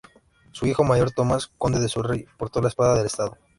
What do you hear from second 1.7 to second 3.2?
de Surrey, portó la espada del